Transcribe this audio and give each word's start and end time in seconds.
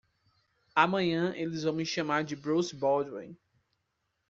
Amanhã 0.75 1.31
eles 1.37 1.61
vão 1.61 1.73
me 1.73 1.85
chamar 1.85 2.23
de 2.23 2.35
Bruce 2.35 2.75
Baldwin. 2.75 3.37